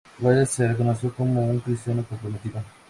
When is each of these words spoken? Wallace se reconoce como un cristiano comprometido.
Wallace 0.19 0.49
se 0.53 0.67
reconoce 0.67 1.11
como 1.11 1.45
un 1.47 1.59
cristiano 1.59 2.03
comprometido. 2.09 2.59